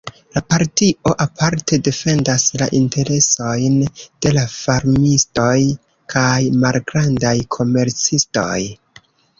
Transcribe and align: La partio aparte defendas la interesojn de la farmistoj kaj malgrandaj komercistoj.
La 0.35 0.41
partio 0.51 1.11
aparte 1.25 1.79
defendas 1.87 2.45
la 2.63 2.69
interesojn 2.79 3.77
de 4.01 4.33
la 4.39 4.47
farmistoj 4.57 5.55
kaj 6.17 6.35
malgrandaj 6.67 7.39
komercistoj. 7.59 8.61